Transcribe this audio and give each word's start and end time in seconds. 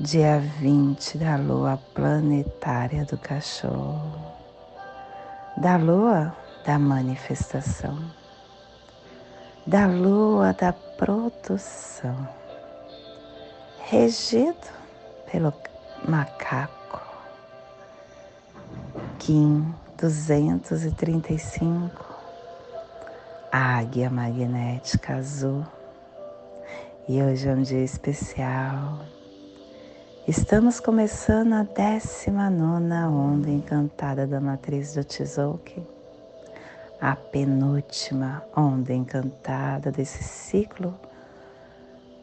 dia 0.00 0.40
20 0.40 1.18
da 1.18 1.36
lua 1.36 1.78
planetária 1.94 3.04
do 3.04 3.16
cachorro, 3.16 4.34
da 5.56 5.76
lua 5.76 6.34
da 6.66 6.80
manifestação, 6.80 8.10
da 9.64 9.86
lua 9.86 10.52
da 10.52 10.72
produção, 10.72 12.28
regido 13.84 14.66
pelo 15.30 15.54
macaco, 16.08 17.00
Kim 19.20 19.72
235, 19.96 22.04
águia 23.52 24.10
magnética 24.10 25.14
azul. 25.14 25.64
E 27.06 27.22
hoje 27.22 27.48
é 27.48 27.52
um 27.52 27.62
dia 27.62 27.84
especial 27.84 28.98
Estamos 30.26 30.80
começando 30.80 31.52
a 31.52 31.64
19 31.64 32.94
onda 33.14 33.50
encantada 33.50 34.26
da 34.26 34.40
matriz 34.40 34.94
do 34.94 35.04
Tzolk'in, 35.04 35.86
a 36.98 37.14
penúltima 37.14 38.42
onda 38.56 38.94
encantada 38.94 39.92
desse 39.92 40.24
ciclo 40.24 40.98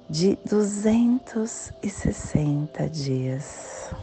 de 0.10 0.36
260 0.50 2.90
dias. 2.90 3.94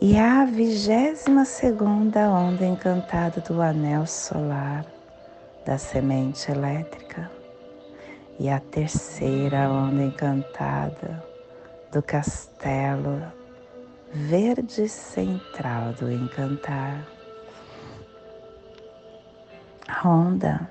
E 0.00 0.16
a 0.16 0.44
vigésima 0.44 1.44
segunda 1.44 2.30
onda 2.30 2.64
encantada 2.64 3.40
do 3.40 3.60
anel 3.60 4.06
solar 4.06 4.86
da 5.64 5.76
semente 5.78 6.52
elétrica. 6.52 7.28
E 8.38 8.48
a 8.48 8.60
terceira 8.60 9.68
onda 9.68 10.04
encantada 10.04 11.34
do 11.92 12.02
castelo 12.02 13.22
verde 14.12 14.88
central 14.88 15.92
do 15.92 16.10
encantar. 16.10 17.06
A 19.88 20.08
onda 20.08 20.68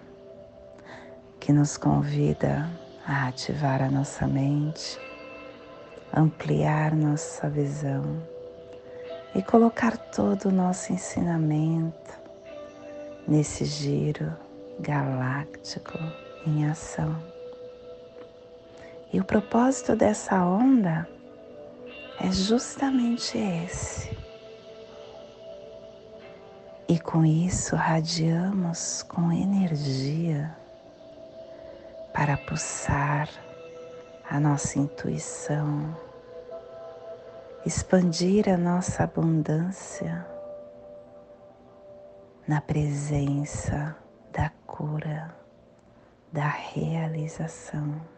que 1.39 1.53
nos 1.53 1.77
convida 1.77 2.69
a 3.05 3.27
ativar 3.27 3.81
a 3.81 3.89
nossa 3.89 4.27
mente, 4.27 4.99
ampliar 6.13 6.95
nossa 6.95 7.49
visão 7.49 8.21
e 9.35 9.41
colocar 9.43 9.97
todo 9.97 10.49
o 10.49 10.51
nosso 10.51 10.91
ensinamento 10.91 12.19
nesse 13.27 13.65
giro 13.65 14.33
galáctico 14.79 15.97
em 16.45 16.65
ação. 16.69 17.34
E 19.11 19.19
o 19.19 19.23
propósito 19.23 19.95
dessa 19.95 20.43
onda 20.45 21.07
é 22.19 22.31
justamente 22.31 23.37
esse. 23.37 24.17
E 26.87 26.99
com 26.99 27.25
isso 27.25 27.75
radiamos 27.75 29.03
com 29.03 29.31
energia 29.31 30.55
para 32.13 32.37
pulsar 32.37 33.27
a 34.29 34.39
nossa 34.39 34.79
intuição, 34.79 35.95
expandir 37.65 38.47
a 38.47 38.57
nossa 38.57 39.03
abundância 39.03 40.25
na 42.47 42.61
presença 42.61 43.95
da 44.31 44.51
cura, 44.67 45.35
da 46.31 46.47
realização. 46.47 48.14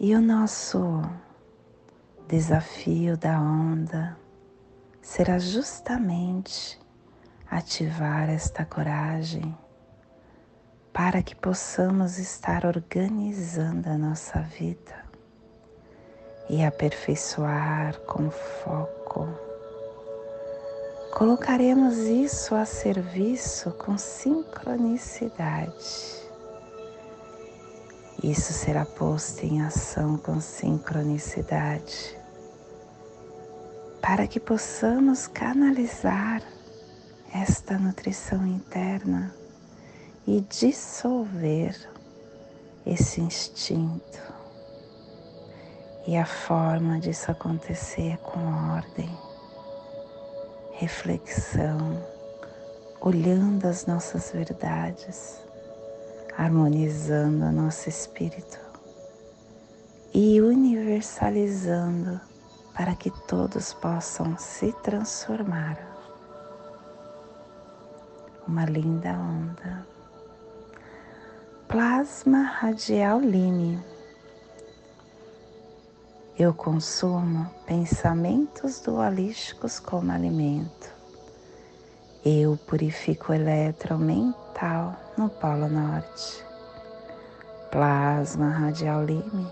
E 0.00 0.14
o 0.14 0.20
nosso 0.20 1.02
desafio 2.28 3.16
da 3.16 3.40
onda 3.40 4.16
será 5.02 5.40
justamente 5.40 6.78
ativar 7.50 8.30
esta 8.30 8.64
coragem 8.64 9.58
para 10.92 11.20
que 11.20 11.34
possamos 11.34 12.16
estar 12.16 12.64
organizando 12.64 13.90
a 13.90 13.98
nossa 13.98 14.40
vida 14.40 15.04
e 16.48 16.64
aperfeiçoar 16.64 17.98
com 18.02 18.30
foco. 18.30 19.26
Colocaremos 21.12 21.98
isso 21.98 22.54
a 22.54 22.64
serviço 22.64 23.72
com 23.72 23.98
sincronicidade 23.98 26.17
isso 28.22 28.52
será 28.52 28.84
posto 28.84 29.44
em 29.46 29.62
ação 29.62 30.16
com 30.18 30.40
sincronicidade, 30.40 32.18
para 34.02 34.26
que 34.26 34.40
possamos 34.40 35.28
canalizar 35.28 36.42
esta 37.32 37.78
nutrição 37.78 38.44
interna 38.44 39.32
e 40.26 40.40
dissolver 40.40 41.76
esse 42.84 43.20
instinto. 43.20 44.20
E 46.04 46.16
a 46.16 46.26
forma 46.26 46.98
disso 46.98 47.30
acontecer 47.30 48.14
é 48.14 48.16
com 48.16 48.40
ordem, 48.72 49.10
reflexão, 50.72 52.04
olhando 53.00 53.66
as 53.66 53.86
nossas 53.86 54.32
verdades 54.32 55.47
harmonizando 56.38 57.46
o 57.46 57.52
nosso 57.52 57.88
espírito 57.88 58.60
e 60.14 60.40
universalizando 60.40 62.20
para 62.72 62.94
que 62.94 63.10
todos 63.26 63.74
possam 63.74 64.38
se 64.38 64.72
transformar. 64.84 65.76
Uma 68.46 68.64
linda 68.66 69.10
onda. 69.10 69.84
Plasma 71.66 72.42
radial 72.42 73.18
Lime. 73.20 73.82
Eu 76.38 76.54
consumo 76.54 77.50
pensamentos 77.66 78.80
dualísticos 78.80 79.80
como 79.80 80.12
alimento. 80.12 80.97
Eu 82.24 82.58
purifico 82.66 83.30
o 83.30 83.34
elétron 83.34 83.98
mental 83.98 84.96
no 85.16 85.28
Polo 85.28 85.68
Norte. 85.68 86.44
Plasma 87.70 88.48
radial 88.48 89.04
lime. 89.04 89.46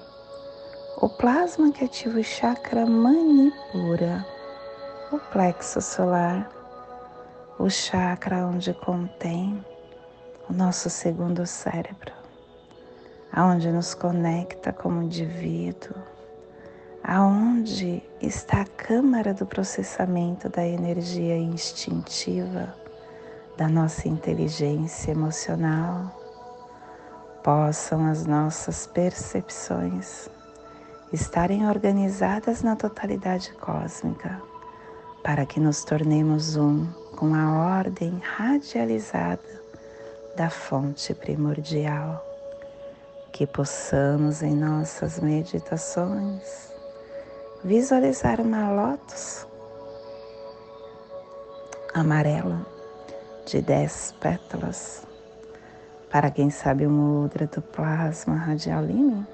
O 1.00 1.08
plasma 1.08 1.70
que 1.70 1.84
ativa 1.84 2.18
o 2.18 2.24
chakra 2.24 2.84
manipura, 2.84 4.26
o 5.12 5.18
plexo 5.30 5.80
solar, 5.80 6.50
o 7.56 7.70
chakra 7.70 8.44
onde 8.44 8.74
contém 8.74 9.64
o 10.50 10.52
nosso 10.52 10.90
segundo 10.90 11.46
cérebro, 11.46 12.12
aonde 13.32 13.70
nos 13.70 13.94
conecta 13.94 14.72
como 14.72 15.02
indivíduo, 15.02 15.94
aonde 17.08 18.02
está 18.20 18.62
a 18.62 18.64
câmara 18.64 19.32
do 19.32 19.46
processamento 19.46 20.48
da 20.48 20.66
energia 20.66 21.38
instintiva 21.38 22.74
da 23.56 23.68
nossa 23.68 24.08
inteligência 24.08 25.12
emocional, 25.12 26.10
possam 27.44 28.06
as 28.06 28.26
nossas 28.26 28.88
percepções 28.88 30.28
estarem 31.12 31.68
organizadas 31.68 32.64
na 32.64 32.74
totalidade 32.74 33.52
cósmica, 33.52 34.42
para 35.22 35.46
que 35.46 35.60
nos 35.60 35.84
tornemos 35.84 36.56
um 36.56 36.86
com 37.14 37.32
a 37.36 37.78
ordem 37.78 38.20
radializada 38.20 39.62
da 40.36 40.50
fonte 40.50 41.14
primordial, 41.14 42.20
que 43.32 43.46
possamos 43.46 44.42
em 44.42 44.56
nossas 44.56 45.20
meditações 45.20 46.75
visualizar 47.66 48.40
uma 48.40 48.70
lótus 48.70 49.44
amarela 51.92 52.64
de 53.44 53.60
dez 53.60 54.14
pétalas. 54.20 55.04
Para 56.08 56.30
quem 56.30 56.48
sabe 56.48 56.86
o 56.86 56.90
mudra 56.90 57.48
do 57.48 57.60
plasma 57.60 58.36
radial 58.36 58.84
lime, 58.84 59.26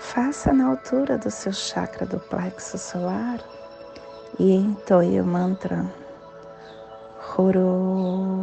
faça 0.00 0.52
na 0.52 0.66
altura 0.66 1.16
do 1.16 1.30
seu 1.30 1.52
chakra 1.52 2.04
do 2.04 2.18
plexo 2.18 2.76
solar 2.76 3.38
e 4.36 4.52
entoie 4.52 5.20
o 5.20 5.24
mantra 5.24 5.86
Epital 7.38 8.37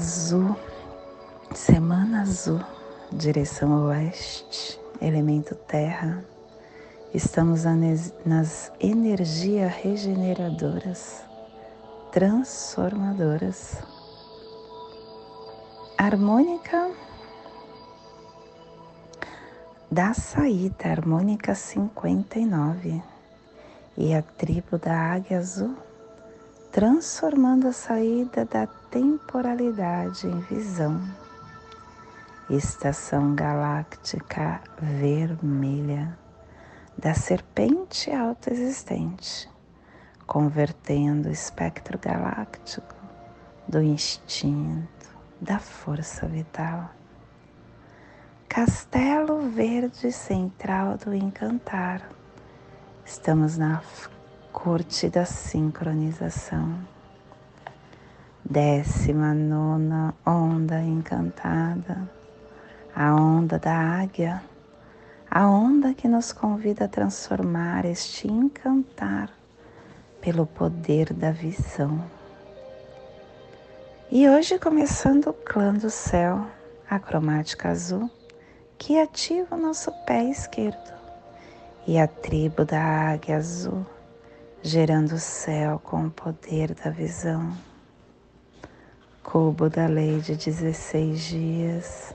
azul, 0.00 0.56
semana 1.54 2.22
azul, 2.22 2.64
direção 3.12 3.86
oeste, 3.88 4.80
elemento 4.98 5.54
terra. 5.54 6.24
Estamos 7.12 7.64
nas 8.24 8.72
energias 8.80 9.70
regeneradoras, 9.74 11.22
transformadoras. 12.12 13.76
Harmônica 15.98 16.90
da 19.90 20.14
saída 20.14 20.88
harmônica 20.88 21.54
59 21.54 23.02
e 23.98 24.14
a 24.14 24.22
tribo 24.22 24.78
da 24.78 24.96
águia 24.96 25.36
azul, 25.36 25.76
transformando 26.72 27.68
a 27.68 27.72
saída 27.72 28.46
da 28.46 28.66
temporalidade 28.90 30.26
em 30.26 30.40
visão. 30.40 31.00
Estação 32.48 33.34
galáctica 33.34 34.60
vermelha 34.80 36.18
da 36.98 37.14
serpente 37.14 38.10
autoexistente, 38.10 39.48
convertendo 40.26 41.28
o 41.28 41.32
espectro 41.32 41.98
galáctico 41.98 42.96
do 43.68 43.80
instinto, 43.80 45.08
da 45.40 45.58
força 45.60 46.26
vital 46.26 46.90
Castelo 48.48 49.48
Verde 49.48 50.10
Central 50.10 50.98
do 50.98 51.14
Encantar. 51.14 52.02
Estamos 53.04 53.56
na 53.56 53.80
corte 54.52 55.08
da 55.08 55.24
sincronização. 55.24 56.89
Décima 58.44 59.34
nona 59.34 60.14
onda 60.26 60.80
encantada, 60.80 62.10
a 62.96 63.14
onda 63.14 63.58
da 63.58 63.72
águia, 63.72 64.42
a 65.30 65.48
onda 65.48 65.94
que 65.94 66.08
nos 66.08 66.32
convida 66.32 66.86
a 66.86 66.88
transformar 66.88 67.84
este 67.84 68.26
encantar 68.26 69.30
pelo 70.20 70.46
poder 70.46 71.12
da 71.12 71.30
visão. 71.30 72.02
E 74.10 74.28
hoje 74.28 74.58
começando 74.58 75.28
o 75.28 75.32
clã 75.32 75.72
do 75.72 75.90
céu, 75.90 76.44
a 76.88 76.98
cromática 76.98 77.68
azul 77.68 78.10
que 78.76 78.98
ativa 78.98 79.54
o 79.54 79.60
nosso 79.60 79.92
pé 80.06 80.24
esquerdo, 80.24 80.92
e 81.86 81.98
a 81.98 82.08
tribo 82.08 82.64
da 82.64 82.82
águia 82.82 83.36
azul, 83.36 83.86
gerando 84.62 85.12
o 85.12 85.18
céu 85.18 85.78
com 85.78 86.06
o 86.06 86.10
poder 86.10 86.74
da 86.74 86.90
visão. 86.90 87.69
Cubo 89.30 89.70
da 89.70 89.86
lei 89.86 90.18
de 90.18 90.34
16 90.34 91.20
dias. 91.20 92.14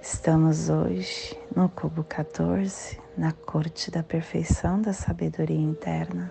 Estamos 0.00 0.68
hoje 0.68 1.36
no 1.56 1.68
cubo 1.68 2.04
14, 2.04 3.00
na 3.16 3.32
corte 3.32 3.90
da 3.90 4.00
perfeição 4.00 4.80
da 4.80 4.92
sabedoria 4.92 5.58
interna, 5.58 6.30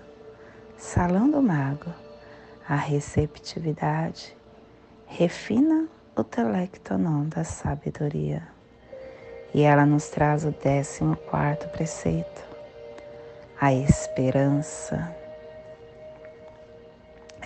salão 0.78 1.30
do 1.30 1.42
mago, 1.42 1.94
a 2.66 2.78
receptividade 2.78 4.34
refina 5.06 5.90
o 6.16 6.24
telectonon 6.24 7.26
da 7.26 7.44
sabedoria. 7.44 8.48
E 9.54 9.64
ela 9.64 9.86
nos 9.86 10.08
traz 10.08 10.46
o 10.46 10.52
décimo 10.52 11.18
quarto 11.18 11.68
preceito, 11.72 12.42
a 13.60 13.74
esperança 13.74 15.14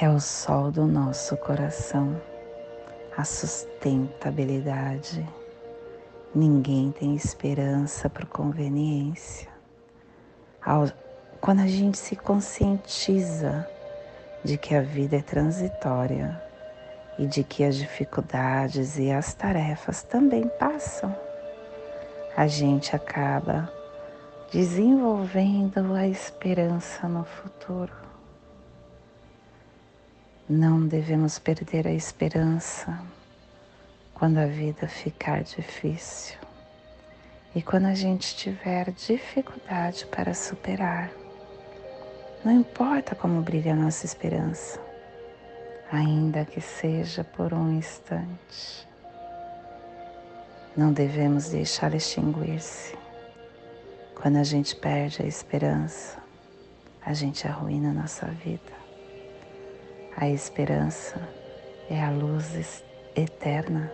é 0.03 0.09
o 0.09 0.19
sol 0.19 0.71
do 0.71 0.87
nosso 0.87 1.37
coração, 1.37 2.19
a 3.15 3.23
sustentabilidade. 3.23 5.27
Ninguém 6.33 6.91
tem 6.91 7.15
esperança 7.15 8.09
por 8.09 8.25
conveniência. 8.25 9.47
Quando 11.39 11.61
a 11.61 11.67
gente 11.67 11.97
se 11.97 12.15
conscientiza 12.15 13.67
de 14.43 14.57
que 14.57 14.73
a 14.73 14.81
vida 14.81 15.17
é 15.17 15.21
transitória 15.21 16.41
e 17.19 17.27
de 17.27 17.43
que 17.43 17.63
as 17.63 17.75
dificuldades 17.75 18.97
e 18.97 19.11
as 19.11 19.33
tarefas 19.33 20.03
também 20.03 20.47
passam 20.59 21.15
a 22.35 22.47
gente 22.47 22.95
acaba 22.95 23.71
desenvolvendo 24.51 25.93
a 25.93 26.07
esperança 26.07 27.07
no 27.07 27.25
futuro. 27.25 28.10
Não 30.53 30.85
devemos 30.85 31.39
perder 31.39 31.87
a 31.87 31.93
esperança 31.93 33.01
quando 34.13 34.37
a 34.37 34.45
vida 34.45 34.85
ficar 34.85 35.43
difícil 35.43 36.37
e 37.55 37.61
quando 37.61 37.85
a 37.85 37.93
gente 37.93 38.35
tiver 38.35 38.91
dificuldade 38.91 40.05
para 40.07 40.33
superar. 40.33 41.09
Não 42.43 42.51
importa 42.51 43.15
como 43.15 43.41
brilha 43.41 43.71
a 43.71 43.77
nossa 43.77 44.05
esperança, 44.05 44.77
ainda 45.89 46.43
que 46.43 46.59
seja 46.59 47.23
por 47.23 47.53
um 47.53 47.71
instante. 47.71 48.85
Não 50.75 50.91
devemos 50.91 51.47
deixá-la 51.47 51.95
extinguir-se. 51.95 52.93
Quando 54.21 54.35
a 54.35 54.43
gente 54.43 54.75
perde 54.75 55.21
a 55.21 55.25
esperança, 55.25 56.21
a 57.01 57.13
gente 57.13 57.47
arruína 57.47 57.91
a 57.91 57.93
nossa 57.93 58.25
vida. 58.25 58.80
A 60.17 60.29
esperança 60.29 61.19
é 61.89 62.03
a 62.03 62.11
luz 62.11 62.83
eterna 63.15 63.91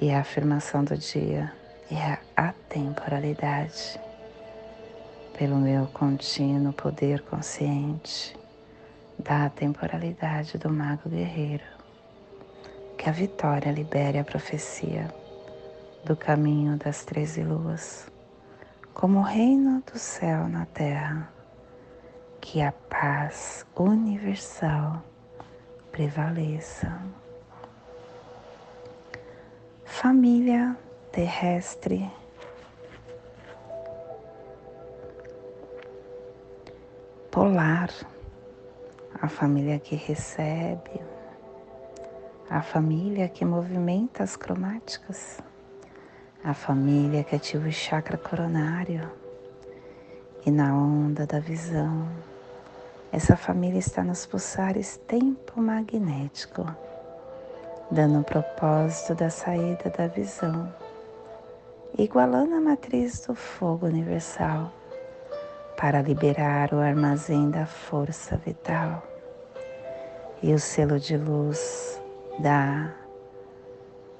e 0.00 0.10
a 0.10 0.20
afirmação 0.20 0.84
do 0.84 0.96
dia 0.96 1.52
é 1.90 2.18
a 2.36 2.48
atemporalidade. 2.48 3.98
Pelo 5.38 5.56
meu 5.56 5.86
contínuo 5.86 6.72
poder 6.72 7.22
consciente 7.22 8.36
da 9.18 9.46
atemporalidade 9.46 10.58
do 10.58 10.70
mago 10.70 11.08
guerreiro 11.08 11.78
que 12.98 13.08
a 13.08 13.12
vitória 13.12 13.70
libere 13.70 14.18
a 14.18 14.24
profecia 14.24 15.08
do 16.04 16.16
caminho 16.16 16.76
das 16.76 17.04
treze 17.04 17.44
luas, 17.44 18.10
como 18.92 19.20
o 19.20 19.22
reino 19.22 19.82
do 19.90 19.96
céu 19.98 20.48
na 20.48 20.66
terra, 20.66 21.32
que 22.40 22.62
a 22.62 22.72
paz 22.72 23.66
universal 23.76 25.02
prevaleça. 25.90 27.00
Família 29.84 30.76
terrestre. 31.12 32.10
Polar, 37.30 37.90
a 39.20 39.28
família 39.28 39.78
que 39.78 39.94
recebe, 39.94 41.00
a 42.50 42.62
família 42.62 43.28
que 43.28 43.44
movimenta 43.44 44.24
as 44.24 44.36
cromáticas, 44.36 45.38
a 46.42 46.54
família 46.54 47.22
que 47.22 47.36
ativa 47.36 47.68
o 47.68 47.72
chakra 47.72 48.16
coronário 48.16 49.27
e 50.44 50.50
na 50.50 50.74
onda 50.74 51.26
da 51.26 51.40
visão. 51.40 52.08
Essa 53.12 53.36
família 53.36 53.78
está 53.78 54.02
nos 54.04 54.26
pulsares 54.26 54.98
tempo 55.06 55.60
magnético, 55.60 56.66
dando 57.90 58.20
o 58.20 58.24
propósito 58.24 59.14
da 59.14 59.30
saída 59.30 59.90
da 59.96 60.06
visão, 60.06 60.72
igualando 61.98 62.54
a 62.54 62.60
matriz 62.60 63.20
do 63.26 63.34
fogo 63.34 63.86
universal 63.86 64.72
para 65.76 66.02
liberar 66.02 66.72
o 66.74 66.80
armazém 66.80 67.50
da 67.50 67.64
força 67.64 68.36
vital 68.36 69.02
e 70.42 70.52
o 70.52 70.58
selo 70.58 71.00
de 71.00 71.16
luz 71.16 72.00
da 72.38 72.94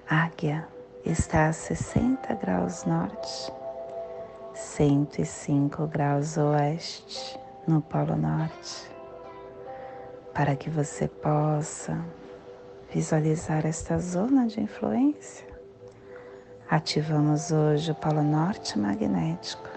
águia 0.09 0.67
está 1.05 1.49
a 1.49 1.53
60 1.53 2.35
graus 2.35 2.85
norte, 2.85 3.53
105 4.59 5.87
graus 5.87 6.37
oeste 6.37 7.39
no 7.65 7.81
Polo 7.81 8.17
Norte, 8.17 8.91
para 10.35 10.57
que 10.57 10.69
você 10.69 11.07
possa 11.07 12.05
visualizar 12.93 13.65
esta 13.65 13.99
zona 13.99 14.49
de 14.49 14.61
influência. 14.61 15.47
Ativamos 16.69 17.53
hoje 17.53 17.93
o 17.93 17.95
Polo 17.95 18.23
Norte 18.23 18.77
magnético, 18.77 19.71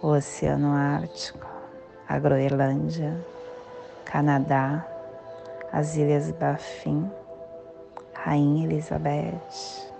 o 0.00 0.08
Oceano 0.08 0.72
Ártico, 0.72 1.46
a 2.08 2.18
Groenlândia, 2.18 3.22
Canadá, 4.02 4.86
as 5.70 5.94
Ilhas 5.94 6.30
Bafim, 6.30 7.08
Rainha 8.14 8.64
Elizabeth, 8.64 9.92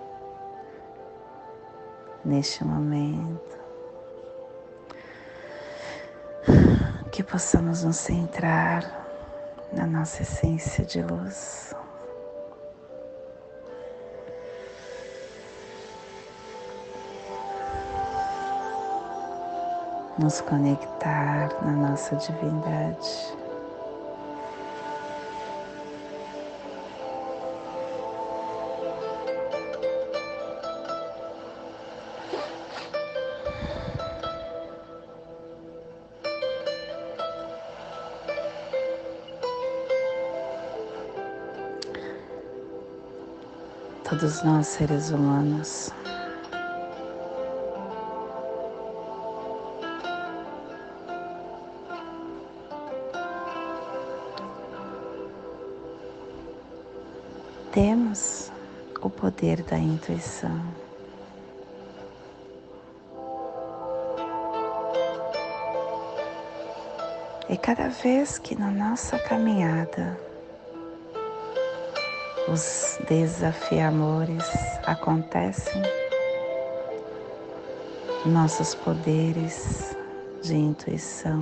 neste 2.25 2.65
momento, 2.65 3.58
que 7.19 7.25
possamos 7.25 7.83
nos 7.83 7.97
centrar 7.97 8.85
na 9.73 9.85
nossa 9.85 10.23
essência 10.23 10.85
de 10.85 11.03
luz. 11.03 11.75
Nos 20.17 20.41
conectar 20.43 21.49
na 21.61 21.73
nossa 21.73 22.15
divindade. 22.15 23.48
Todos 44.09 44.43
nós 44.43 44.67
seres 44.67 45.11
humanos. 45.11 45.91
Temos 57.71 58.51
o 59.03 59.11
poder 59.11 59.63
da 59.65 59.79
intuição. 59.79 60.59
E 67.47 67.57
cada 67.59 67.89
vez 67.89 68.39
que 68.39 68.55
na 68.55 68.71
nossa 68.71 69.19
caminhada 69.19 70.19
os 72.51 72.99
desafiamores 73.07 74.45
acontecem, 74.87 75.83
nossos 78.25 78.75
poderes 78.75 79.97
de 80.43 80.57
intuição 80.57 81.41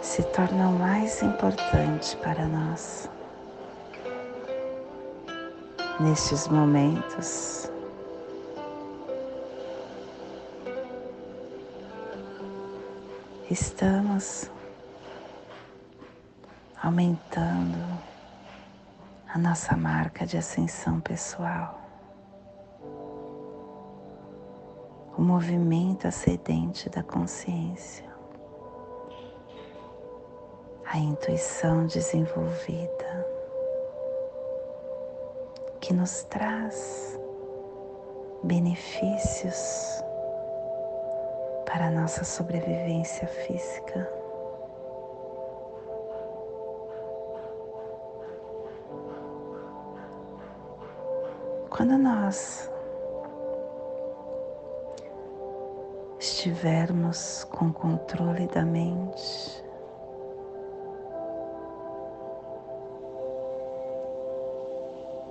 se 0.00 0.22
tornam 0.22 0.72
mais 0.72 1.22
importantes 1.22 2.14
para 2.14 2.46
nós. 2.46 3.10
Nestes 6.00 6.48
momentos, 6.48 7.70
estamos 13.50 14.50
aumentando 16.82 18.15
a 19.36 19.38
nossa 19.38 19.76
marca 19.76 20.24
de 20.24 20.38
ascensão 20.38 20.98
pessoal. 20.98 21.78
O 25.14 25.20
movimento 25.20 26.08
ascendente 26.08 26.88
da 26.88 27.02
consciência, 27.02 28.08
a 30.86 30.96
intuição 30.96 31.84
desenvolvida 31.84 33.26
que 35.82 35.92
nos 35.92 36.22
traz 36.22 37.20
benefícios 38.42 40.02
para 41.66 41.88
a 41.88 41.90
nossa 41.90 42.24
sobrevivência 42.24 43.28
física. 43.28 44.15
Quando 51.76 51.98
nós 51.98 52.70
estivermos 56.18 57.44
com 57.44 57.70
controle 57.70 58.46
da 58.46 58.64
mente, 58.64 59.62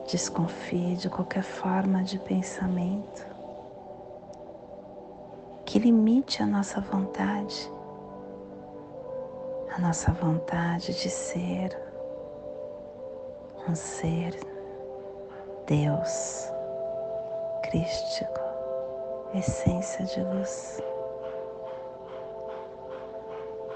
desconfie 0.07 0.95
de 0.97 1.09
qualquer 1.09 1.41
forma 1.41 2.03
de 2.03 2.19
pensamento 2.19 3.25
que 5.65 5.79
limite 5.79 6.43
a 6.43 6.45
nossa 6.45 6.79
vontade, 6.79 7.71
a 9.75 9.81
nossa 9.81 10.11
vontade 10.11 10.93
de 10.93 11.09
ser 11.09 11.75
um 13.67 13.73
ser 13.73 14.54
Deus, 15.67 16.51
crístico, 17.63 18.39
essência 19.33 20.05
de 20.05 20.21
luz. 20.21 20.79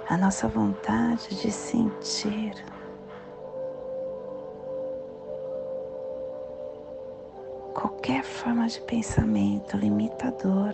A 0.08 0.16
nossa 0.16 0.48
vontade 0.48 1.30
de 1.42 1.52
sentir 1.52 2.54
qualquer 7.74 8.24
forma 8.24 8.68
de 8.68 8.80
pensamento 8.82 9.76
limitador 9.76 10.74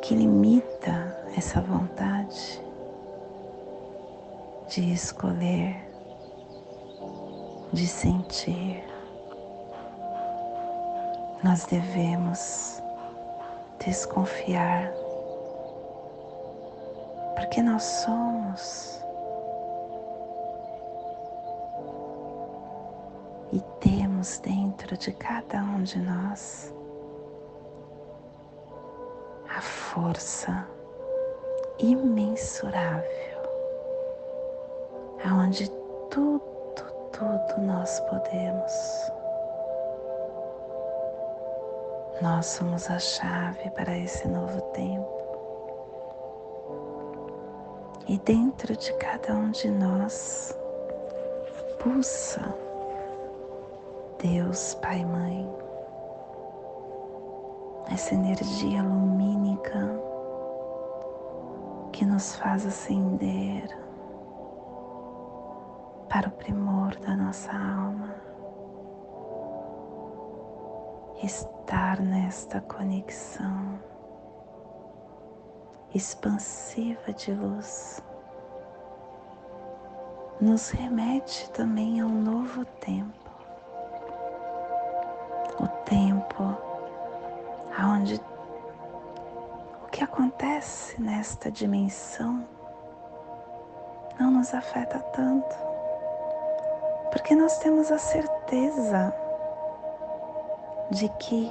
que 0.00 0.14
limita 0.14 1.22
essa 1.36 1.60
vontade 1.60 2.62
de 4.68 4.90
escolher 4.94 5.85
de 7.72 7.86
sentir, 7.86 8.84
nós 11.42 11.64
devemos 11.66 12.82
desconfiar, 13.84 14.92
porque 17.34 17.62
nós 17.62 17.82
somos 17.82 19.00
e 23.52 23.60
temos 23.80 24.38
dentro 24.38 24.96
de 24.96 25.12
cada 25.12 25.58
um 25.58 25.82
de 25.82 25.98
nós 25.98 26.72
a 29.48 29.60
força 29.60 30.66
imensurável, 31.78 33.06
aonde 35.24 35.70
tudo 36.10 36.55
tudo 37.16 37.62
nós 37.62 37.98
podemos. 38.00 39.10
Nós 42.20 42.46
somos 42.46 42.90
a 42.90 42.98
chave 42.98 43.70
para 43.70 43.96
esse 43.96 44.28
novo 44.28 44.60
tempo. 44.72 45.16
E 48.06 48.18
dentro 48.18 48.76
de 48.76 48.92
cada 48.94 49.34
um 49.34 49.50
de 49.50 49.70
nós 49.70 50.56
pulsa 51.82 52.54
Deus, 54.22 54.74
Pai 54.76 55.04
Mãe, 55.04 55.50
essa 57.92 58.14
energia 58.14 58.82
lumínica 58.82 59.88
que 61.92 62.04
nos 62.04 62.36
faz 62.36 62.66
acender 62.66 63.85
para 66.08 66.28
o 66.28 66.32
primor 66.32 66.96
da 66.96 67.16
nossa 67.16 67.52
alma. 67.52 68.14
Estar 71.22 72.00
nesta 72.00 72.60
conexão 72.60 73.78
expansiva 75.94 77.12
de 77.12 77.32
luz 77.32 78.02
nos 80.40 80.68
remete 80.70 81.50
também 81.50 82.00
a 82.00 82.06
um 82.06 82.22
novo 82.22 82.64
tempo. 82.64 83.30
O 85.58 85.66
tempo 85.84 86.56
onde 87.82 88.20
o 89.82 89.86
que 89.90 90.04
acontece 90.04 91.00
nesta 91.00 91.50
dimensão 91.50 92.46
não 94.20 94.30
nos 94.30 94.52
afeta 94.52 94.98
tanto 94.98 95.65
porque 97.16 97.34
nós 97.34 97.56
temos 97.60 97.90
a 97.90 97.96
certeza 97.96 99.10
de 100.90 101.08
que 101.18 101.50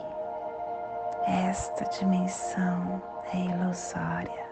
esta 1.26 1.86
dimensão 1.86 3.02
é 3.34 3.38
ilusória. 3.38 4.46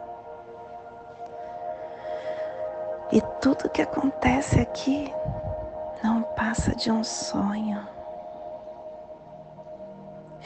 E 3.11 3.21
tudo 3.39 3.69
que 3.69 3.83
acontece 3.83 4.59
aqui 4.59 5.13
não 6.03 6.23
passa 6.23 6.75
de 6.75 6.91
um 6.91 7.03
sonho. 7.03 7.87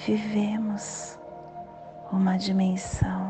Vivemos 0.06 1.18
uma 2.12 2.38
dimensão 2.38 3.27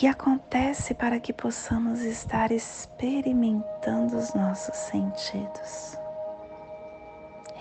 que 0.00 0.06
acontece 0.06 0.94
para 0.94 1.20
que 1.20 1.30
possamos 1.30 2.00
estar 2.00 2.50
experimentando 2.50 4.16
os 4.16 4.32
nossos 4.32 4.74
sentidos. 4.74 5.94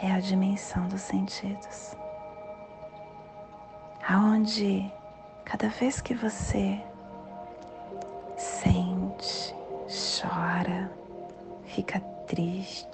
É 0.02 0.10
a 0.10 0.22
dimensão 0.22 0.88
dos 0.88 1.02
sentidos. 1.02 1.98
Aonde 4.08 4.90
cada 5.44 5.68
vez 5.68 6.00
que 6.00 6.14
você 6.14 6.82
sente, 8.38 9.54
chora, 10.22 10.90
fica 11.66 12.00
triste, 12.26 12.88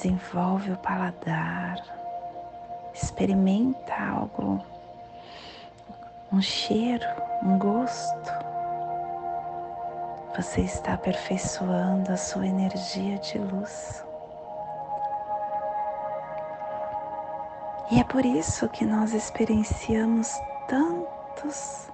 desenvolve 0.00 0.72
o 0.72 0.78
paladar, 0.78 1.76
experimenta 2.94 3.94
algo, 3.94 4.64
um 6.32 6.40
cheiro, 6.40 7.04
um 7.42 7.58
gosto. 7.58 8.32
Você 10.34 10.62
está 10.62 10.94
aperfeiçoando 10.94 12.10
a 12.10 12.16
sua 12.16 12.46
energia 12.46 13.18
de 13.18 13.38
luz. 13.38 14.02
E 17.90 18.00
é 18.00 18.04
por 18.04 18.24
isso 18.24 18.68
que 18.70 18.86
nós 18.86 19.12
experienciamos 19.12 20.32
tantos 20.66 21.90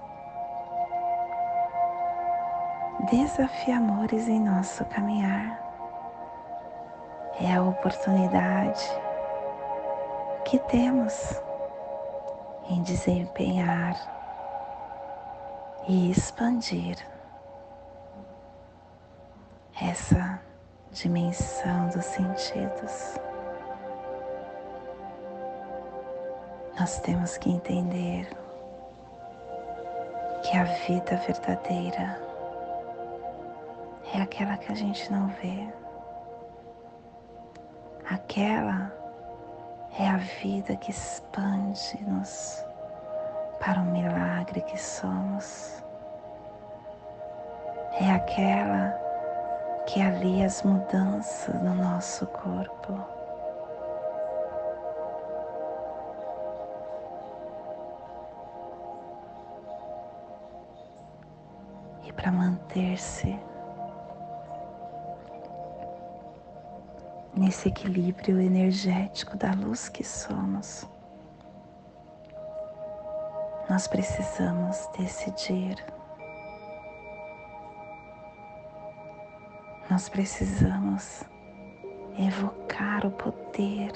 desafiamores 3.11 4.29
em 4.29 4.39
nosso 4.39 4.85
caminhar. 4.85 5.66
É 7.39 7.53
a 7.53 7.61
oportunidade 7.61 8.83
que 10.45 10.57
temos 10.59 11.39
em 12.69 12.81
desempenhar 12.81 13.95
e 15.87 16.09
expandir 16.11 16.97
essa 19.81 20.39
dimensão 20.91 21.89
dos 21.89 22.05
sentidos. 22.05 23.19
Nós 26.79 26.99
temos 27.01 27.37
que 27.37 27.51
entender 27.51 28.27
que 30.43 30.57
a 30.57 30.63
vida 30.63 31.17
verdadeira 31.17 32.19
é 34.13 34.21
aquela 34.21 34.57
que 34.57 34.71
a 34.71 34.75
gente 34.75 35.11
não 35.11 35.27
vê. 35.27 35.67
Aquela 38.09 38.91
é 39.99 40.07
a 40.07 40.17
vida 40.17 40.75
que 40.77 40.91
expande-nos 40.91 42.63
para 43.59 43.81
o 43.81 43.85
milagre 43.85 44.61
que 44.61 44.79
somos. 44.79 45.83
É 47.99 48.11
aquela 48.11 48.91
que 49.87 50.01
alia 50.01 50.45
as 50.45 50.63
mudanças 50.63 51.61
no 51.61 51.75
nosso 51.75 52.25
corpo. 52.27 53.17
para 62.17 62.31
manter-se 62.31 63.39
nesse 67.47 67.69
equilíbrio 67.69 68.41
energético 68.41 69.37
da 69.37 69.53
luz 69.53 69.87
que 69.87 70.03
somos. 70.03 70.85
Nós 73.69 73.87
precisamos 73.87 74.85
decidir. 74.97 75.77
Nós 79.89 80.09
precisamos 80.09 81.23
evocar 82.19 83.05
o 83.05 83.11
poder 83.11 83.93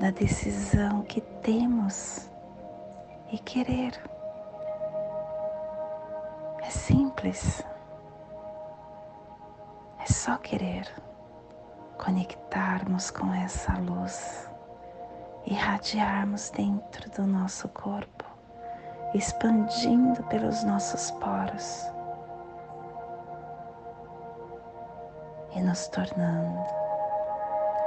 da 0.00 0.10
decisão 0.10 1.02
que 1.02 1.20
temos 1.20 2.28
e 3.30 3.38
querer. 3.38 3.92
É 6.60 6.70
simples. 6.70 7.62
É 10.00 10.06
só 10.06 10.36
querer 10.38 10.92
conectarmos 12.06 13.10
com 13.10 13.34
essa 13.34 13.72
luz, 13.80 14.48
irradiarmos 15.44 16.50
dentro 16.50 17.10
do 17.10 17.26
nosso 17.26 17.68
corpo, 17.70 18.24
expandindo 19.12 20.22
pelos 20.24 20.62
nossos 20.62 21.10
poros 21.10 21.84
e 25.56 25.60
nos 25.60 25.88
tornando 25.88 26.64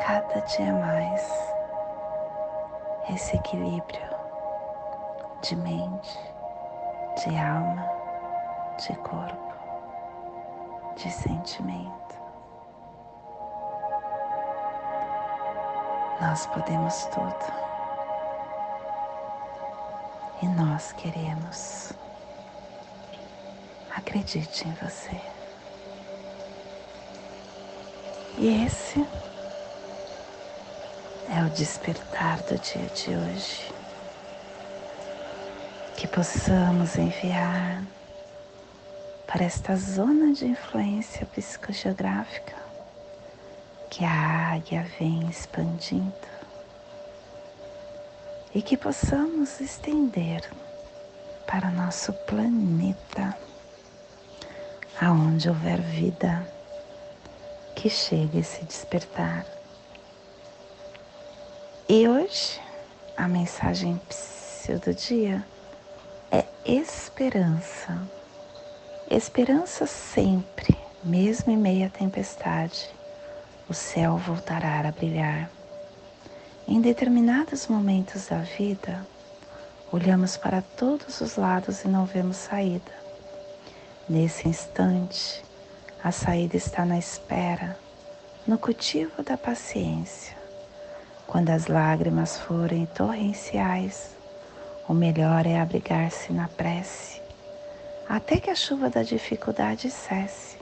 cada 0.05 0.41
dia 0.41 0.73
mais 0.73 1.53
esse 3.13 3.37
equilíbrio 3.37 4.09
de 5.43 5.55
mente, 5.55 6.19
de 7.23 7.37
alma 7.37 7.89
de 8.85 8.93
corpo, 8.97 9.53
de 10.97 11.09
sentimento. 11.09 12.08
Nós 16.21 16.45
podemos 16.47 17.05
tudo 17.05 17.53
e 20.41 20.47
nós 20.47 20.91
queremos. 20.91 21.93
Acredite 23.95 24.67
em 24.67 24.73
você. 24.73 25.21
E 28.37 28.65
esse 28.65 28.99
é 31.29 31.41
o 31.45 31.49
despertar 31.51 32.41
do 32.43 32.57
dia 32.57 32.85
de 32.87 33.15
hoje. 33.15 33.73
Que 35.95 36.07
possamos 36.07 36.97
enviar 36.97 37.81
para 39.25 39.45
esta 39.45 39.75
zona 39.77 40.33
de 40.33 40.47
influência 40.47 41.25
psicogeográfica 41.27 42.68
que 43.89 44.05
a 44.05 44.53
águia 44.53 44.85
vem 44.99 45.27
expandindo 45.29 46.13
e 48.53 48.61
que 48.61 48.77
possamos 48.77 49.59
estender 49.59 50.49
para 51.47 51.71
nosso 51.71 52.13
planeta, 52.13 53.35
aonde 54.99 55.49
houver 55.49 55.79
vida, 55.81 56.47
que 57.75 57.89
chegue 57.89 58.39
esse 58.39 58.63
despertar. 58.65 59.45
E 61.87 62.07
hoje 62.07 62.59
a 63.17 63.27
mensagem 63.27 63.99
do 64.77 64.93
dia 64.93 65.43
é 66.31 66.45
esperança. 66.63 67.99
Esperança 69.09 69.87
sempre, 69.87 70.77
mesmo 71.03 71.51
em 71.51 71.57
meio 71.57 71.89
tempestade, 71.89 72.93
o 73.69 73.73
céu 73.73 74.17
voltará 74.17 74.79
a 74.79 74.91
brilhar. 74.91 75.49
Em 76.67 76.81
determinados 76.81 77.67
momentos 77.67 78.27
da 78.27 78.39
vida, 78.39 79.05
olhamos 79.91 80.35
para 80.37 80.61
todos 80.61 81.21
os 81.21 81.35
lados 81.35 81.83
e 81.83 81.87
não 81.87 82.05
vemos 82.05 82.37
saída. 82.37 82.91
Nesse 84.07 84.47
instante, 84.47 85.43
a 86.03 86.11
saída 86.11 86.57
está 86.57 86.83
na 86.83 86.97
espera, 86.97 87.77
no 88.47 88.57
cultivo 88.57 89.21
da 89.21 89.37
paciência. 89.37 90.35
Quando 91.27 91.49
as 91.49 91.67
lágrimas 91.67 92.39
forem 92.39 92.85
torrenciais, 92.87 94.15
o 94.87 94.93
melhor 94.93 95.45
é 95.45 95.59
abrigar-se 95.59 96.33
na 96.33 96.47
prece 96.47 97.19
até 98.09 98.39
que 98.39 98.49
a 98.49 98.55
chuva 98.55 98.89
da 98.89 99.03
dificuldade 99.03 99.91
cesse, 99.91 100.57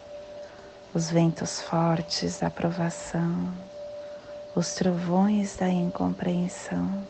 os 0.94 1.12
ventos 1.12 1.62
fortes 1.62 2.40
da 2.40 2.50
provação, 2.50 3.54
os 4.56 4.74
trovões 4.74 5.56
da 5.56 5.68
incompreensão, 5.68 7.06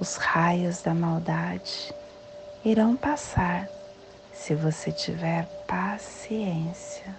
os 0.00 0.16
raios 0.16 0.80
da 0.82 0.94
maldade 0.94 1.94
irão 2.64 2.96
passar 2.96 3.68
se 4.32 4.54
você 4.54 4.90
tiver 4.90 5.46
paciência. 5.66 7.14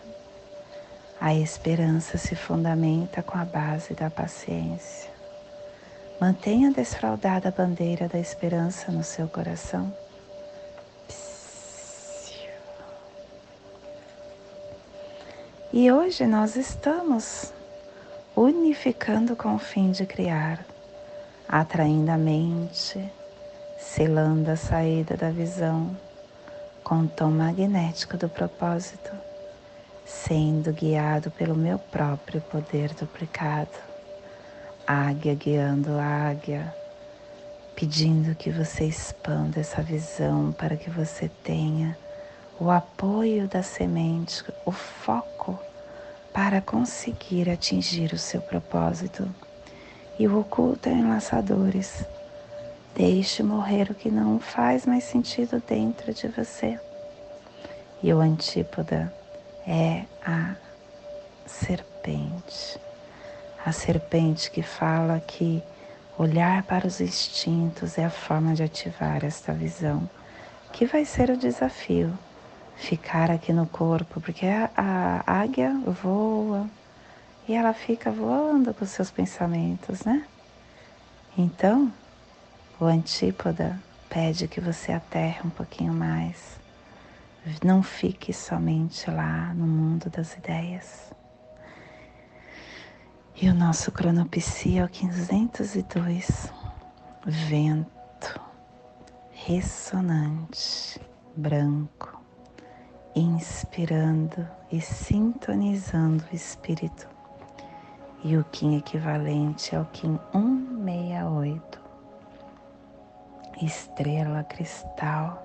A 1.20 1.34
esperança 1.34 2.18
se 2.18 2.36
fundamenta 2.36 3.24
com 3.24 3.38
a 3.38 3.46
base 3.46 3.94
da 3.94 4.10
paciência. 4.10 5.10
Mantenha 6.20 6.72
desfraldada 6.72 7.50
a 7.50 7.52
bandeira 7.52 8.08
da 8.08 8.20
esperança 8.20 8.92
no 8.92 9.04
seu 9.04 9.28
coração. 9.28 9.94
E 15.78 15.92
hoje 15.92 16.26
nós 16.26 16.56
estamos 16.56 17.52
unificando 18.34 19.36
com 19.36 19.56
o 19.56 19.60
fim 19.60 19.92
de 19.92 20.06
criar, 20.06 20.66
atraindo 21.50 22.10
a 22.12 22.18
mente, 22.18 23.12
selando 23.78 24.52
a 24.52 24.56
saída 24.56 25.18
da 25.18 25.30
visão 25.32 25.94
com 26.82 27.02
o 27.02 27.08
tom 27.10 27.30
magnético 27.30 28.16
do 28.16 28.30
propósito, 28.30 29.12
sendo 30.06 30.72
guiado 30.72 31.30
pelo 31.32 31.56
meu 31.56 31.78
próprio 31.78 32.40
poder 32.40 32.94
duplicado. 32.94 33.78
Águia 34.88 35.36
guiando 35.36 36.00
águia, 36.00 36.74
pedindo 37.76 38.34
que 38.34 38.50
você 38.50 38.86
expanda 38.86 39.60
essa 39.60 39.82
visão 39.82 40.54
para 40.54 40.78
que 40.78 40.90
você 40.90 41.30
tenha 41.44 41.98
o 42.58 42.72
apoio 42.72 43.50
da 43.50 43.62
semente, 43.62 44.42
o 44.66 44.72
foco 44.72 45.60
para 46.36 46.60
conseguir 46.60 47.50
atingir 47.50 48.12
o 48.12 48.18
seu 48.18 48.42
propósito. 48.42 49.26
E 50.20 50.28
o 50.28 50.42
oculto 50.42 50.90
é 50.90 50.92
enlaçadores. 50.92 52.04
Deixe 52.94 53.42
morrer 53.42 53.90
o 53.90 53.96
que 53.96 54.12
não 54.12 54.38
faz 54.38 54.86
mais 54.86 55.06
sentido 55.06 55.64
dentro 55.66 56.14
de 56.14 56.28
você. 56.28 56.78
E 58.04 58.14
o 58.14 58.20
antípoda 58.20 59.14
é 59.66 60.04
a 60.26 60.56
serpente. 61.46 62.78
A 63.66 63.72
serpente 63.72 64.52
que 64.52 64.62
fala 64.62 65.22
que 65.22 65.64
olhar 66.18 66.64
para 66.64 66.86
os 66.86 67.00
instintos 67.00 67.98
é 67.98 68.04
a 68.04 68.10
forma 68.10 68.54
de 68.54 68.62
ativar 68.62 69.24
esta 69.24 69.54
visão, 69.54 70.10
que 70.74 70.86
vai 70.86 71.06
ser 71.06 71.30
o 71.30 71.38
desafio 71.38 72.14
ficar 72.76 73.32
aqui 73.32 73.54
no 73.54 73.66
corpo, 73.66 74.20
porque 74.22 74.46
a, 74.46 75.24
águia 75.26 75.74
voa 76.04 76.70
e 77.48 77.54
ela 77.54 77.74
fica 77.74 78.12
voando 78.12 78.74
com 78.74 78.86
seus 78.86 79.12
pensamentos, 79.12 80.04
né? 80.04 80.26
Então, 81.38 81.92
o 82.80 82.86
antípoda 82.86 83.80
pede 84.10 84.48
que 84.48 84.60
você 84.60 84.92
aterre 84.92 85.42
um 85.46 85.50
pouquinho 85.50 85.94
mais. 85.94 86.60
Não 87.64 87.84
fique 87.84 88.34
somente 88.34 89.10
lá 89.12 89.54
no 89.54 89.68
mundo 89.68 90.10
das 90.10 90.36
ideias. 90.36 91.14
E 93.36 93.50
o 93.50 93.54
nosso 93.54 93.92
cronopsia 93.92 94.82
é 94.82 94.86
o 94.86 94.90
502, 94.90 96.52
vento 97.26 98.42
ressonante, 99.34 101.00
branco 101.36 102.15
inspirando 103.16 104.46
e 104.70 104.82
sintonizando 104.82 106.24
o 106.32 106.36
espírito. 106.36 107.08
E 108.24 108.36
o 108.38 108.44
Kim 108.46 108.78
equivalente 108.78 109.74
é 109.74 109.80
o 109.80 109.86
Kim 109.86 110.20
168, 110.34 111.82
estrela 113.62 114.44
cristal, 114.44 115.42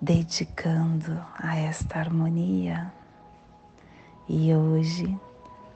dedicando 0.00 1.20
a 1.36 1.56
esta 1.56 1.98
harmonia. 1.98 2.92
E 4.28 4.54
hoje 4.54 5.18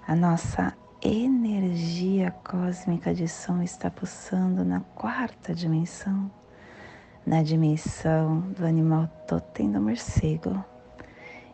a 0.06 0.14
nossa 0.14 0.76
energia 1.02 2.30
cósmica 2.30 3.14
de 3.14 3.26
som 3.26 3.62
está 3.62 3.90
pulsando 3.90 4.64
na 4.64 4.80
quarta 4.94 5.54
dimensão 5.54 6.30
na 7.26 7.42
dimensão 7.42 8.40
do 8.56 8.66
animal 8.66 9.08
totem 9.26 9.70
do 9.70 9.80
morcego 9.80 10.64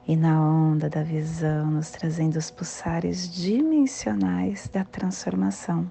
e 0.06 0.14
na 0.14 0.40
onda 0.40 0.88
da 0.88 1.02
visão, 1.02 1.66
nos 1.70 1.90
trazendo 1.90 2.36
os 2.36 2.50
pulsares 2.50 3.28
dimensionais 3.28 4.68
da 4.68 4.84
transformação, 4.84 5.90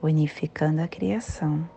unificando 0.00 0.80
a 0.80 0.88
criação 0.88 1.68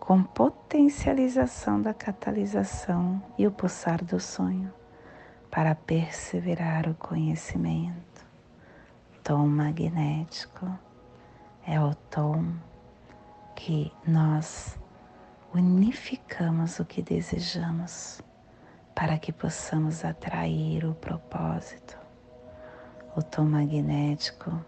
com 0.00 0.20
potencialização 0.20 1.80
da 1.80 1.94
catalisação 1.94 3.22
e 3.38 3.46
o 3.46 3.52
pulsar 3.52 4.04
do 4.04 4.18
sonho 4.18 4.72
para 5.48 5.76
perseverar 5.76 6.88
o 6.88 6.94
conhecimento. 6.94 8.26
Tom 9.22 9.46
magnético 9.46 10.66
é 11.64 11.80
o 11.80 11.94
tom 11.94 12.44
que 13.54 13.92
nós 14.04 14.76
unificamos 15.54 16.80
o 16.80 16.84
que 16.84 17.02
desejamos 17.02 18.22
para 18.94 19.18
que 19.18 19.32
possamos 19.32 20.04
atrair 20.04 20.84
o 20.84 20.94
propósito. 20.94 21.98
O 23.14 23.22
tom 23.22 23.44
magnético 23.44 24.64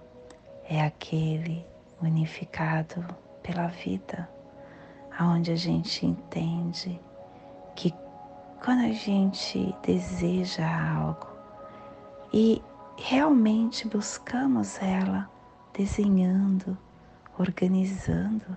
é 0.69 0.83
aquele 0.83 1.67
unificado 2.03 3.03
pela 3.43 3.69
vida, 3.69 4.29
aonde 5.19 5.53
a 5.53 5.57
gente 5.57 6.05
entende 6.05 7.01
que 7.75 7.95
quando 8.63 8.85
a 8.85 8.93
gente 8.93 9.75
deseja 9.83 10.67
algo 10.97 11.29
e 12.33 12.63
realmente 12.99 13.89
buscamos 13.89 14.81
ela 14.83 15.31
desenhando, 15.73 16.77
organizando, 17.39 18.57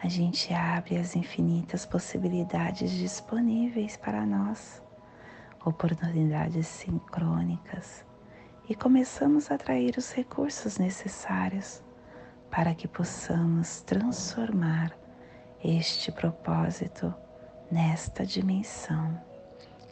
a 0.00 0.08
gente 0.08 0.54
abre 0.54 0.96
as 0.96 1.16
infinitas 1.16 1.84
possibilidades 1.84 2.90
disponíveis 2.90 3.96
para 3.96 4.24
nós, 4.24 4.80
oportunidades 5.64 6.68
sincrônicas, 6.68 8.04
e 8.68 8.74
começamos 8.76 9.50
a 9.50 9.56
atrair 9.56 9.96
os 9.98 10.12
recursos 10.12 10.78
necessários 10.78 11.82
para 12.50 12.74
que 12.74 12.86
possamos 12.86 13.80
transformar 13.82 14.92
este 15.64 16.12
propósito 16.12 17.12
nesta 17.70 18.24
dimensão, 18.24 19.20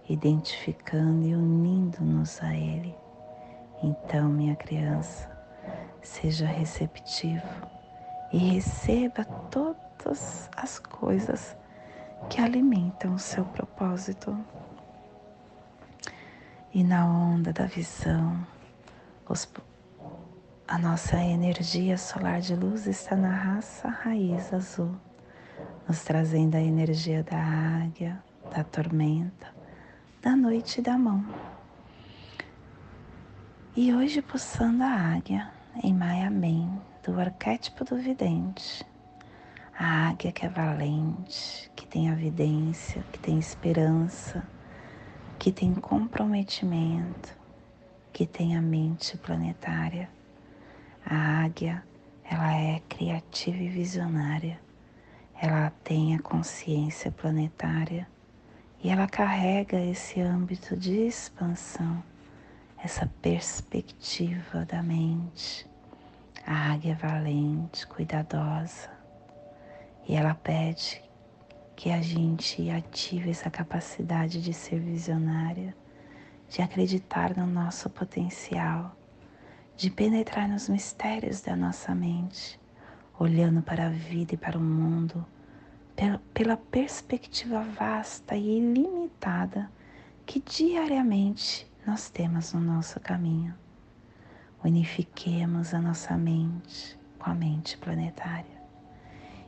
identificando 0.08 1.26
e 1.26 1.34
unindo-nos 1.34 2.40
a 2.42 2.54
Ele. 2.54 2.94
Então, 3.82 4.28
minha 4.28 4.54
criança, 4.54 5.28
seja 6.00 6.46
receptivo 6.46 7.42
e 8.32 8.38
receba 8.38 9.24
todo 9.24 9.85
todas 9.98 10.48
as 10.56 10.78
coisas 10.78 11.56
que 12.28 12.40
alimentam 12.40 13.14
o 13.14 13.18
seu 13.18 13.44
propósito. 13.44 14.36
E 16.72 16.82
na 16.82 17.06
onda 17.06 17.52
da 17.52 17.66
visão, 17.66 18.46
os, 19.28 19.48
a 20.68 20.78
nossa 20.78 21.16
energia 21.16 21.96
solar 21.96 22.40
de 22.40 22.54
luz 22.54 22.86
está 22.86 23.16
na 23.16 23.30
raça 23.30 23.88
raiz 23.88 24.52
azul, 24.52 24.94
nos 25.88 26.02
trazendo 26.02 26.56
a 26.56 26.60
energia 26.60 27.22
da 27.22 27.38
águia, 27.38 28.22
da 28.54 28.62
tormenta, 28.64 29.54
da 30.20 30.36
noite 30.36 30.80
e 30.80 30.82
da 30.82 30.98
mão. 30.98 31.24
E 33.74 33.94
hoje 33.94 34.22
pulsando 34.22 34.82
a 34.82 34.90
águia 34.90 35.50
em 35.82 35.92
Maia 35.94 36.30
do 37.04 37.20
arquétipo 37.20 37.84
do 37.84 37.96
vidente, 37.96 38.84
a 39.78 40.08
águia 40.08 40.32
que 40.32 40.46
é 40.46 40.48
valente, 40.48 41.70
que 41.76 41.86
tem 41.86 42.08
evidência, 42.08 43.04
que 43.12 43.18
tem 43.18 43.38
esperança, 43.38 44.42
que 45.38 45.52
tem 45.52 45.74
comprometimento, 45.74 47.36
que 48.10 48.26
tem 48.26 48.56
a 48.56 48.62
mente 48.62 49.18
planetária. 49.18 50.08
A 51.04 51.44
águia, 51.44 51.84
ela 52.24 52.56
é 52.56 52.80
criativa 52.88 53.58
e 53.58 53.68
visionária. 53.68 54.58
Ela 55.38 55.70
tem 55.84 56.14
a 56.14 56.22
consciência 56.22 57.12
planetária 57.12 58.08
e 58.82 58.88
ela 58.88 59.06
carrega 59.06 59.78
esse 59.78 60.22
âmbito 60.22 60.74
de 60.74 61.06
expansão, 61.06 62.02
essa 62.82 63.06
perspectiva 63.20 64.64
da 64.64 64.82
mente. 64.82 65.66
A 66.46 66.72
águia 66.72 66.92
é 66.92 66.94
valente, 66.94 67.86
cuidadosa, 67.86 68.95
e 70.08 70.14
ela 70.14 70.34
pede 70.34 71.02
que 71.74 71.90
a 71.90 72.00
gente 72.00 72.70
ative 72.70 73.30
essa 73.30 73.50
capacidade 73.50 74.40
de 74.40 74.52
ser 74.52 74.80
visionária, 74.80 75.76
de 76.48 76.62
acreditar 76.62 77.36
no 77.36 77.46
nosso 77.46 77.90
potencial, 77.90 78.96
de 79.76 79.90
penetrar 79.90 80.48
nos 80.48 80.68
mistérios 80.68 81.42
da 81.42 81.56
nossa 81.56 81.94
mente, 81.94 82.58
olhando 83.18 83.62
para 83.62 83.86
a 83.86 83.90
vida 83.90 84.34
e 84.34 84.38
para 84.38 84.56
o 84.56 84.60
mundo 84.60 85.26
pela 86.34 86.58
perspectiva 86.58 87.62
vasta 87.62 88.36
e 88.36 88.58
ilimitada 88.58 89.70
que 90.26 90.40
diariamente 90.40 91.66
nós 91.86 92.10
temos 92.10 92.52
no 92.52 92.60
nosso 92.60 93.00
caminho. 93.00 93.54
Unifiquemos 94.62 95.72
a 95.72 95.80
nossa 95.80 96.16
mente 96.18 96.98
com 97.18 97.30
a 97.30 97.34
mente 97.34 97.78
planetária 97.78 98.55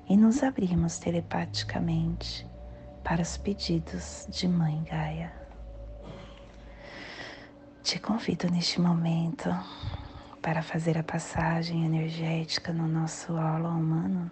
e 0.08 0.16
nos 0.16 0.42
abrimos 0.42 0.98
telepaticamente 0.98 2.46
para 3.04 3.20
os 3.20 3.36
pedidos 3.36 4.26
de 4.30 4.48
Mãe 4.48 4.82
Gaia. 4.84 5.32
Te 7.82 7.98
convido 7.98 8.50
neste 8.50 8.80
momento 8.80 9.50
para 10.40 10.62
fazer 10.62 10.96
a 10.96 11.02
passagem 11.02 11.84
energética 11.84 12.72
no 12.72 12.88
nosso 12.88 13.36
aula 13.36 13.68
humano, 13.68 14.30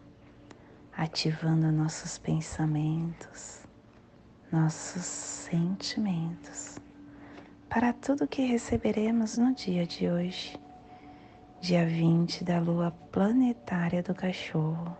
ativando 0.96 1.70
nossos 1.70 2.16
pensamentos, 2.16 3.60
nossos 4.50 5.04
sentimentos, 5.04 6.78
para 7.68 7.92
tudo 7.92 8.26
que 8.26 8.46
receberemos 8.46 9.36
no 9.36 9.54
dia 9.54 9.86
de 9.86 10.08
hoje, 10.08 10.58
dia 11.60 11.84
20 11.84 12.44
da 12.44 12.60
lua 12.60 12.90
planetária 13.12 14.02
do 14.02 14.14
cachorro, 14.14 14.96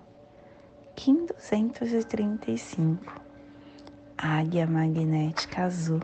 Kim 0.97 1.27
235, 1.27 3.23
águia 4.17 4.67
magnética 4.67 5.65
azul. 5.65 6.01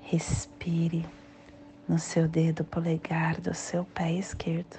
Respire 0.00 1.04
no 1.86 1.98
seu 1.98 2.26
dedo 2.26 2.64
polegar 2.64 3.38
do 3.38 3.52
seu 3.52 3.84
pé 3.84 4.12
esquerdo. 4.12 4.78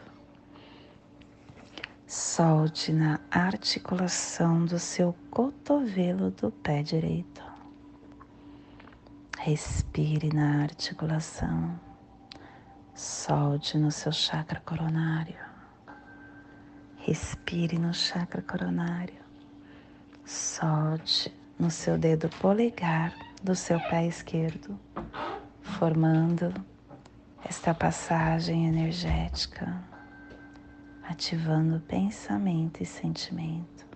Solte 2.08 2.92
na 2.92 3.20
articulação 3.30 4.66
do 4.66 4.80
seu 4.80 5.16
cotovelo 5.30 6.32
do 6.32 6.50
pé 6.50 6.82
direito. 6.82 7.44
Respire 9.38 10.34
na 10.34 10.64
articulação. 10.64 11.80
Solte 12.96 13.78
no 13.78 13.92
seu 13.92 14.12
chakra 14.12 14.60
coronário. 14.60 15.47
Respire 17.08 17.80
no 17.80 17.94
chakra 17.94 18.42
coronário. 18.42 19.24
Solte 20.26 21.34
no 21.58 21.72
seu 21.72 21.98
dedo 21.98 22.28
polegar 22.28 23.16
do 23.42 23.56
seu 23.56 23.80
pé 23.80 24.06
esquerdo, 24.06 24.78
formando 25.62 26.54
esta 27.46 27.74
passagem 27.74 28.68
energética, 28.68 29.82
ativando 31.02 31.80
pensamento 31.80 32.84
e 32.84 32.86
sentimento 32.86 33.88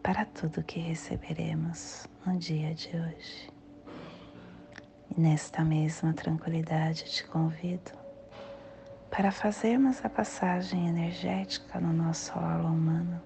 para 0.00 0.24
tudo 0.26 0.62
que 0.62 0.78
receberemos 0.78 2.06
no 2.24 2.38
dia 2.38 2.72
de 2.72 2.90
hoje. 2.90 3.50
E 5.10 5.20
nesta 5.20 5.64
mesma 5.64 6.12
tranquilidade 6.12 7.02
te 7.06 7.24
convido 7.24 8.05
para 9.10 9.30
fazermos 9.30 10.04
a 10.04 10.08
passagem 10.08 10.88
energética 10.88 11.80
no 11.80 11.92
nosso 11.92 12.32
aula 12.32 12.70
humano, 12.70 13.20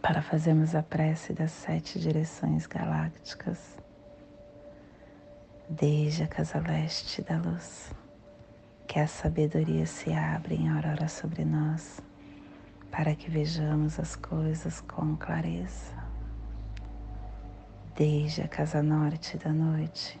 para 0.00 0.22
fazermos 0.22 0.74
a 0.74 0.82
prece 0.82 1.32
das 1.32 1.50
sete 1.50 1.98
direções 1.98 2.66
galácticas 2.66 3.76
desde 5.68 6.24
a 6.24 6.26
casa 6.26 6.58
leste 6.58 7.22
da 7.22 7.38
luz, 7.38 7.92
que 8.88 8.98
a 8.98 9.06
sabedoria 9.06 9.86
se 9.86 10.12
abre 10.12 10.56
em 10.56 10.68
aurora 10.68 11.06
sobre 11.06 11.44
nós, 11.44 12.00
para 12.90 13.14
que 13.14 13.30
vejamos 13.30 14.00
as 14.00 14.16
coisas 14.16 14.80
com 14.80 15.16
clareza. 15.16 15.94
Desde 17.94 18.42
a 18.42 18.48
casa 18.48 18.82
norte 18.82 19.38
da 19.38 19.52
noite, 19.52 20.20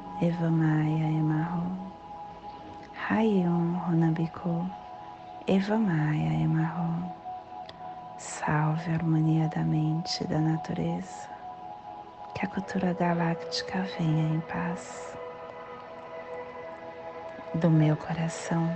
Runabiku, 0.21 0.27
Evamaya 0.27 1.11
Emarro, 1.17 1.77
Rayum 2.93 3.75
Runabiku, 3.87 4.69
Evamaya 5.47 6.43
Emarro. 6.43 7.11
Salve 8.19 8.91
a 8.91 8.93
harmonia 8.93 9.47
da 9.47 9.63
mente 9.63 10.23
e 10.23 10.27
da 10.27 10.39
natureza 10.39 11.27
que 12.35 12.45
a 12.45 12.49
cultura 12.49 12.93
galáctica 12.93 13.81
venha 13.97 14.35
em 14.35 14.39
paz. 14.41 15.17
Do 17.55 17.71
meu 17.71 17.97
coração 17.97 18.69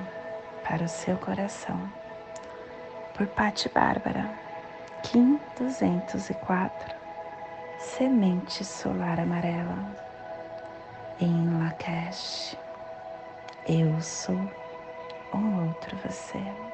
para 0.67 0.85
o 0.85 0.89
seu 0.89 1.15
coração. 1.17 1.79
Por 3.13 3.27
Patti 3.27 3.69
Bárbara, 3.69 4.33
Kim 5.03 5.39
204, 5.59 6.95
Semente 7.77 8.65
Solar 8.65 9.19
Amarela, 9.19 10.05
em 11.19 11.49
Lakesh. 11.57 12.55
Eu 13.65 14.01
sou 14.01 14.49
um 15.33 15.67
outro 15.67 15.97
você. 15.97 16.64